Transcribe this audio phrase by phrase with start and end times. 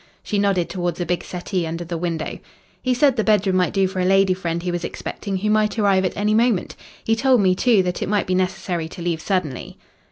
[0.23, 2.39] She nodded towards a big settee under the window.
[2.81, 5.77] "He said the bedroom might do for a lady friend he was expecting who might
[5.77, 6.75] arrive at any moment.
[7.03, 9.77] He told me, too, that it might be necessary to leave suddenly."